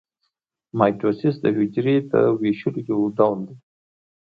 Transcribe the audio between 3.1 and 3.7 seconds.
ډول دی